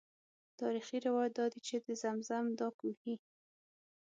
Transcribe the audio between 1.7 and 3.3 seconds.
د زمزم دا کوهی.